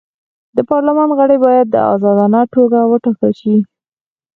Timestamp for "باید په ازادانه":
1.45-2.41